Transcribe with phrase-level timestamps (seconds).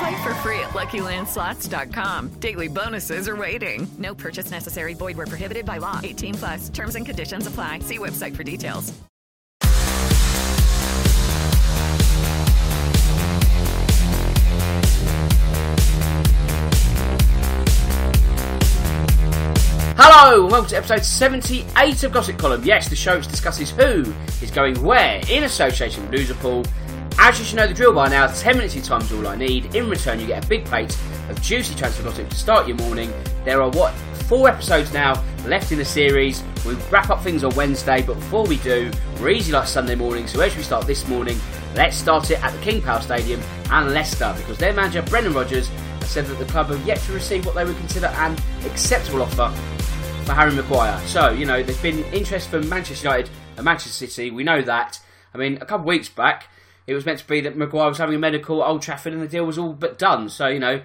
[0.00, 2.28] Play for free at LuckyLandSlots.com.
[2.40, 3.86] Daily bonuses are waiting.
[3.98, 4.94] No purchase necessary.
[4.94, 6.00] Void where prohibited by law.
[6.02, 6.68] 18 plus.
[6.70, 7.80] Terms and conditions apply.
[7.80, 8.94] See website for details.
[20.02, 22.64] Hello, and welcome to episode 78 of Gossip Column.
[22.64, 26.66] Yes, the show which discusses who is going where in association with Loserpool.
[27.22, 29.36] As you should know the drill by now, 10 minutes of time is all I
[29.36, 29.74] need.
[29.74, 33.12] In return, you get a big plate of juicy transfer gossip to start your morning.
[33.44, 33.92] There are, what,
[34.26, 36.42] four episodes now left in the series.
[36.64, 38.90] We wrap up things on Wednesday, but before we do,
[39.20, 40.26] we're easy like Sunday morning.
[40.26, 41.38] So as we start this morning,
[41.74, 45.68] let's start it at the King Power Stadium and Leicester, because their manager, Brendan Rodgers,
[45.68, 48.34] has said that the club have yet to receive what they would consider an
[48.64, 49.54] acceptable offer
[50.24, 50.98] for Harry Maguire.
[51.06, 54.30] So, you know, there's been interest from Manchester United and Manchester City.
[54.30, 54.98] We know that.
[55.34, 56.46] I mean, a couple of weeks back,
[56.86, 59.22] it was meant to be that Maguire was having a medical at Old Trafford and
[59.22, 60.28] the deal was all but done.
[60.28, 60.82] So, you know,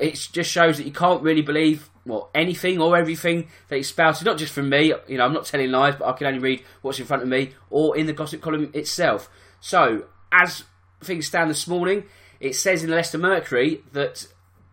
[0.00, 4.24] it just shows that you can't really believe well, anything or everything that is spouted,
[4.24, 6.62] not just from me, you know, I'm not telling lies, but I can only read
[6.80, 9.28] what's in front of me or in the gossip column itself.
[9.60, 10.64] So, as
[11.02, 12.04] things stand this morning,
[12.38, 14.26] it says in the Leicester Mercury that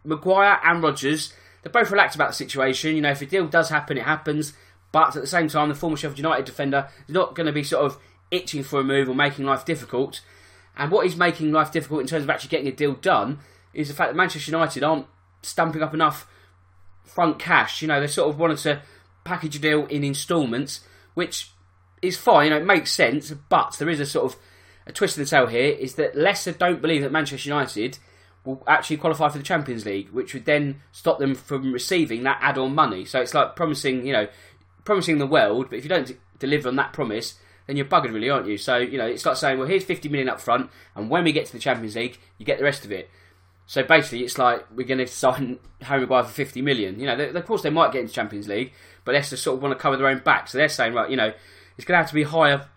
[0.04, 1.34] Maguire and Rodgers,
[1.64, 2.96] they're both relaxed about the situation.
[2.96, 4.54] You know, if a deal does happen, it happens.
[4.92, 7.64] But at the same time, the former Sheffield United defender is not going to be
[7.64, 7.98] sort of
[8.34, 10.22] itching for a move or making life difficult.
[10.76, 13.40] And what is making life difficult in terms of actually getting a deal done
[13.74, 15.06] is the fact that Manchester United aren't
[15.44, 16.28] stamping up enough
[17.04, 17.82] front cash.
[17.82, 18.82] You know, they sort of wanted to
[19.24, 20.82] package a deal in instalments,
[21.14, 21.52] which
[22.02, 22.46] is fine.
[22.46, 23.32] You know, it makes sense.
[23.32, 24.40] But there is a sort of
[24.88, 28.00] a twist in the tail here: is that Leicester don't believe that Manchester United
[28.44, 32.40] will actually qualify for the Champions League, which would then stop them from receiving that
[32.42, 33.06] add-on money.
[33.06, 34.28] So it's like promising, you know,
[34.84, 37.36] promising the world, but if you don't deliver on that promise,
[37.68, 38.58] then you're buggered, really, aren't you?
[38.58, 41.32] So you know, it's like saying, well, here's 50 million up front, and when we
[41.32, 43.10] get to the Champions League, you get the rest of it.
[43.66, 47.00] So basically, it's like we're going to sign Harry Maguire for 50 million.
[47.00, 48.74] You know, they, of course they might get into Champions League,
[49.06, 50.48] but Leicester sort of want to cover their own back.
[50.48, 51.34] So they're saying, right, you know,
[51.78, 52.68] it's going to have to be higher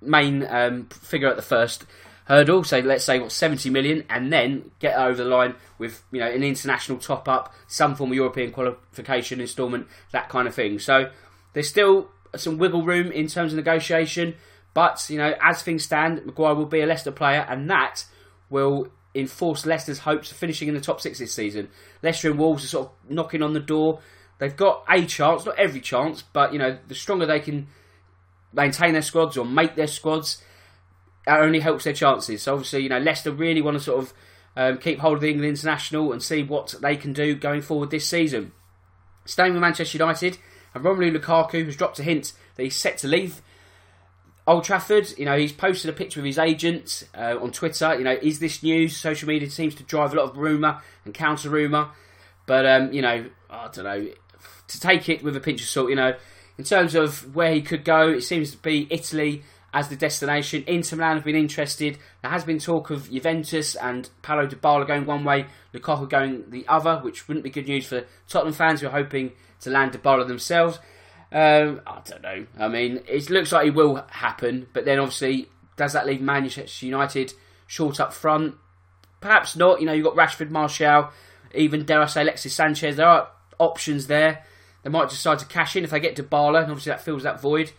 [0.00, 1.84] main um, figure at the first
[2.24, 2.64] hurdle.
[2.64, 6.30] So let's say what 70 million, and then get over the line with you know
[6.30, 10.78] an international top up, some form of European qualification instalment, that kind of thing.
[10.78, 11.10] So
[11.52, 14.34] there's still some wiggle room in terms of negotiation,
[14.74, 18.04] but you know as things stand, Maguire will be a Leicester player, and that
[18.50, 21.68] will enforce Leicester's hopes of finishing in the top six this season.
[22.02, 24.00] Leicester and Wolves are sort of knocking on the door.
[24.38, 27.68] They've got a chance, not every chance, but you know the stronger they can
[28.52, 30.42] maintain their squads or make their squads,
[31.26, 32.42] that only helps their chances.
[32.42, 34.14] So obviously, you know, Leicester really want to sort of
[34.56, 37.90] um, keep hold of the England international and see what they can do going forward
[37.90, 38.52] this season.
[39.24, 40.38] Staying with Manchester United,
[40.74, 43.42] and Romelu Lukaku has dropped a hint that he's set to leave
[44.48, 45.12] Old Trafford.
[45.18, 47.94] You know, he's posted a picture of his agent uh, on Twitter.
[47.96, 48.96] You know, is this news?
[48.96, 51.90] Social media seems to drive a lot of rumour and counter rumour,
[52.46, 54.08] but um, you know, I don't know.
[54.68, 56.14] To take it with a pinch of salt, you know,
[56.58, 59.42] in terms of where he could go, it seems to be Italy
[59.72, 60.64] as the destination.
[60.66, 61.98] Inter Milan have been interested.
[62.22, 66.66] There has been talk of Juventus and Paulo Dybala going one way, Lukaku going the
[66.68, 70.26] other, which wouldn't be good news for Tottenham fans who are hoping to land Dybala
[70.26, 70.78] themselves.
[71.30, 72.46] Um, I don't know.
[72.58, 76.86] I mean, it looks like it will happen, but then obviously, does that leave Manchester
[76.86, 77.34] United
[77.66, 78.54] short up front?
[79.20, 79.80] Perhaps not.
[79.80, 81.10] You know, you've got Rashford, Martial,
[81.54, 82.96] even dare I say Alexis Sanchez.
[82.96, 83.28] There are
[83.58, 84.44] options there.
[84.82, 87.42] They might decide to cash in if they get Dybala, and obviously that fills that
[87.42, 87.72] void.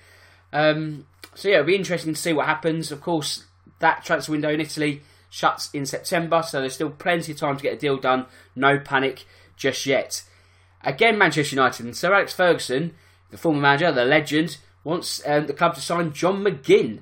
[0.54, 2.92] Um, so yeah, it'll be interesting to see what happens.
[2.92, 3.46] Of course,
[3.80, 7.64] that transfer window in Italy shuts in September, so there's still plenty of time to
[7.64, 8.26] get a deal done.
[8.56, 10.24] No panic just yet.
[10.84, 12.96] Again, Manchester United and Sir Alex Ferguson,
[13.30, 17.02] the former manager, the legend, wants um, the club to sign John McGinn.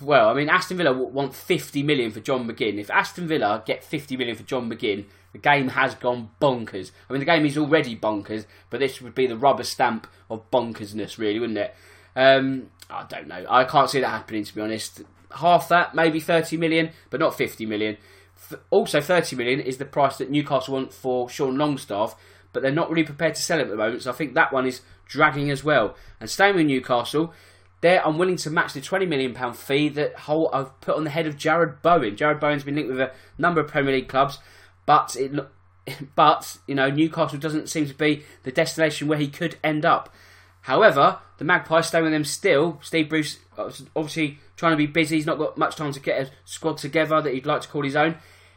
[0.00, 2.78] Well, I mean, Aston Villa want 50 million for John McGinn.
[2.78, 6.90] If Aston Villa get 50 million for John McGinn, the game has gone bonkers.
[7.08, 10.50] I mean, the game is already bonkers, but this would be the rubber stamp of
[10.50, 11.74] bonkersness, really, wouldn't it?
[12.20, 13.46] Um, I don't know.
[13.48, 15.02] I can't see that happening, to be honest.
[15.36, 17.96] Half that, maybe 30 million, but not 50 million.
[18.68, 22.14] Also, 30 million is the price that Newcastle want for Sean Longstaff,
[22.52, 24.66] but they're not really prepared to sell at the moment, so I think that one
[24.66, 25.96] is dragging as well.
[26.20, 27.32] And staying with Newcastle,
[27.80, 31.36] they're unwilling to match the £20 million fee that have put on the head of
[31.36, 32.16] Jarrod Bowen.
[32.16, 34.40] Jarrod Bowen's been linked with a number of Premier League clubs,
[34.84, 35.32] but it,
[36.14, 40.12] but you know Newcastle doesn't seem to be the destination where he could end up.
[40.62, 42.78] However, the Magpies stay with them still.
[42.82, 45.16] Steve Bruce uh, obviously trying to be busy.
[45.16, 47.82] He's not got much time to get a squad together that he'd like to call
[47.82, 48.16] his own.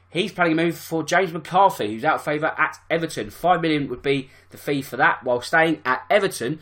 [0.09, 3.31] He's planning a move for James McCarthy, who's out of favour at Everton.
[3.31, 6.59] Five million would be the fee for that, while staying at Everton.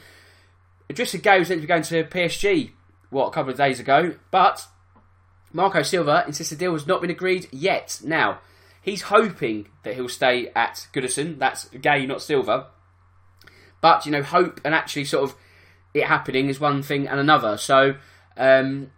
[0.89, 2.71] Idrissa Gueye was to be going to PSG,
[3.09, 4.67] what, a couple of days ago, but
[5.51, 7.99] Marco Silva insists the deal has not been agreed yet.
[8.03, 8.39] Now,
[8.81, 11.37] he's hoping that he'll stay at Goodison.
[11.37, 12.67] That's Gueye, not Silva.
[13.81, 15.35] But, you know, hope and actually sort of
[15.93, 17.57] it happening is one thing and another.
[17.57, 17.95] So,
[18.37, 18.91] um,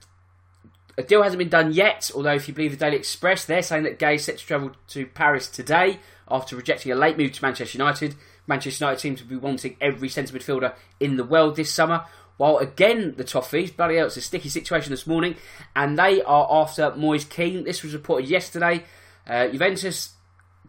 [0.97, 3.83] a deal hasn't been done yet, although if you believe the Daily Express, they're saying
[3.83, 6.00] that Gueye is set to travel to Paris today
[6.30, 8.15] after rejecting a late move to Manchester United.
[8.45, 12.06] Manchester United seem to be wanting every centre midfielder in the world this summer.
[12.38, 15.35] While again, the Toffees, bloody hell, it's a sticky situation this morning,
[15.75, 17.63] and they are after Moise Kean.
[17.63, 18.83] This was reported yesterday.
[19.25, 20.13] Uh, Juventus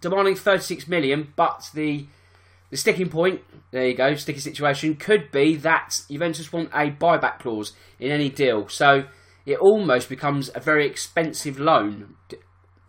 [0.01, 2.07] demanding 36 million, but the
[2.75, 3.41] the sticking point,
[3.71, 8.29] there you go, sticky situation, could be that Juventus want a buyback clause in any
[8.29, 8.67] deal.
[8.67, 9.05] So
[9.47, 12.17] it almost becomes a very expensive loan.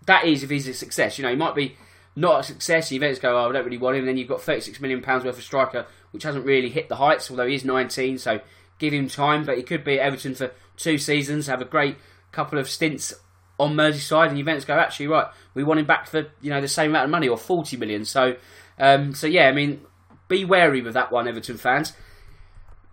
[0.08, 1.20] That is if he's a success.
[1.20, 1.78] You know, he might be
[2.16, 2.90] not a success.
[2.90, 4.00] Juventus go, oh, I don't really want him.
[4.00, 6.96] And then you've got 36 million pounds worth of striker, which hasn't really hit the
[6.96, 8.18] heights, although he is 19.
[8.18, 8.40] So
[8.80, 9.46] give him time.
[9.46, 11.98] But he could be at Everton for two seasons, have a great
[12.32, 13.14] couple of stints
[13.60, 16.68] on Merseyside, and Juventus go, actually, right, we want him back for you know the
[16.68, 18.04] same amount of money or 40 million.
[18.04, 18.36] So,
[18.80, 19.82] um, so yeah, I mean,
[20.28, 21.94] be wary with that one, Everton fans.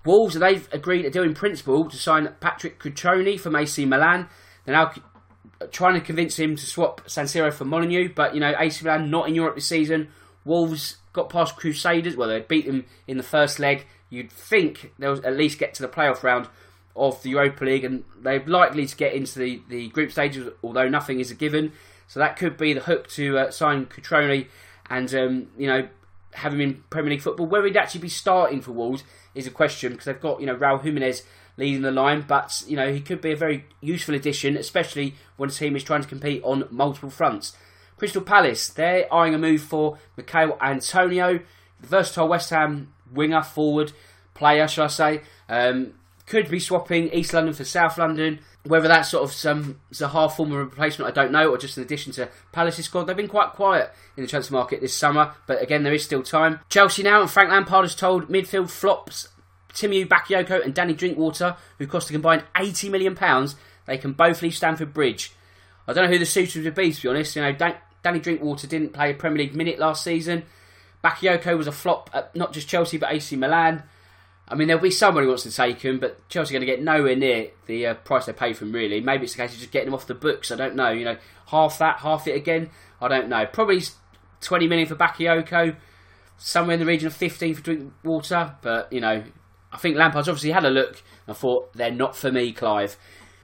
[0.04, 4.28] Wolves, they've agreed a deal in principle to sign Patrick Cutrone from AC Milan.
[4.64, 4.92] They're now
[5.70, 9.10] trying to convince him to swap San Siro for Molineux, but you know, AC Milan
[9.10, 10.08] not in Europe this season.
[10.44, 13.86] Wolves got past Crusaders, well, they beat them in the first leg.
[14.10, 16.48] You'd think they'll at least get to the playoff round
[16.96, 20.88] of the Europa League, and they're likely to get into the, the group stages, although
[20.88, 21.72] nothing is a given.
[22.08, 24.46] So that could be the hook to uh, sign Cutrone
[24.90, 25.88] and, um, you know,
[26.34, 27.46] having him in Premier League football.
[27.46, 30.56] where he'd actually be starting for Wolves is a question because they've got you know
[30.56, 31.22] Raul Jimenez
[31.56, 35.50] leading the line, but you know he could be a very useful addition, especially when
[35.50, 37.56] a team is trying to compete on multiple fronts.
[37.96, 41.40] Crystal Palace they're eyeing a move for Michail Antonio,
[41.80, 43.92] the versatile West Ham winger forward
[44.34, 45.20] player, shall I say.
[45.48, 45.94] Um,
[46.26, 48.40] could be swapping East London for South London.
[48.64, 51.76] Whether that's sort of some a half form of replacement, I don't know, or just
[51.76, 53.04] an addition to Palace's squad.
[53.04, 56.22] They've been quite quiet in the transfer market this summer, but again, there is still
[56.22, 56.60] time.
[56.68, 59.28] Chelsea now, and Frank Lampard has told midfield flops
[59.74, 63.48] Tiemoué Bakayoko and Danny Drinkwater, who cost a combined £80 million,
[63.86, 65.32] they can both leave Stamford Bridge.
[65.88, 67.34] I don't know who the suitors would be, to be honest.
[67.34, 70.44] You know, Dan- Danny Drinkwater didn't play a Premier League minute last season.
[71.02, 73.82] Bakayoko was a flop at not just Chelsea, but AC Milan.
[74.48, 76.72] I mean, there'll be someone who wants to take him, but Chelsea are going to
[76.72, 79.00] get nowhere near the uh, price they pay for him, really.
[79.00, 80.50] Maybe it's a case of just getting him off the books.
[80.50, 80.90] I don't know.
[80.90, 82.70] You know, half that, half it again.
[83.00, 83.46] I don't know.
[83.46, 83.82] Probably
[84.40, 85.76] 20 million for Bakayoko,
[86.36, 89.22] somewhere in the region of 15 for Drinkwater, but, you know,
[89.72, 92.96] I think Lampard's obviously had a look and thought, they're not for me, Clive.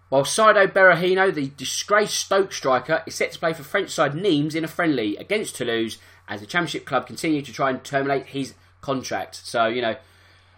[0.09, 4.55] While Saido Berahino, the disgraced Stoke striker, is set to play for French side Nimes
[4.55, 8.55] in a friendly against Toulouse as the Championship club continue to try and terminate his
[8.81, 9.35] contract.
[9.37, 9.97] So, you know,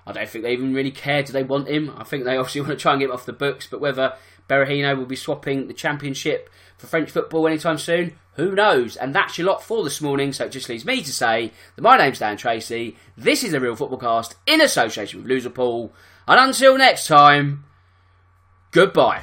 [0.07, 1.23] I don't think they even really care.
[1.23, 1.95] Do they want him?
[1.97, 4.15] I think they obviously want to try and get him off the books, but whether
[4.49, 8.97] Berahino will be swapping the Championship for French football anytime soon, who knows?
[8.97, 11.83] And that's your lot for this morning, so it just leaves me to say that
[11.83, 15.91] my name's Dan Tracy, this is the Real Football Cast in association with Loserpool,
[16.27, 17.65] and until next time,
[18.73, 19.23] goodbye.